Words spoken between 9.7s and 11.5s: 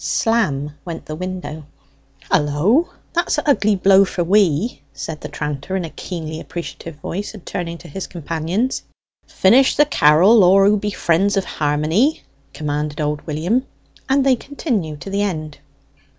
the carrel, all who be friends of